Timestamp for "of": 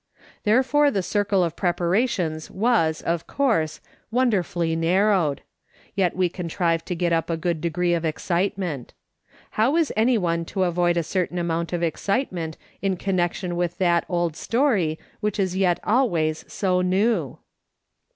1.43-1.55, 3.03-3.27, 7.93-8.03, 11.71-11.83